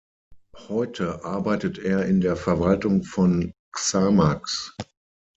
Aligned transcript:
Heute 0.67 1.23
arbeitet 1.25 1.77
er 1.77 2.07
in 2.07 2.21
der 2.21 2.35
Verwaltung 2.35 3.03
von 3.03 3.51
Xamax. 3.71 4.75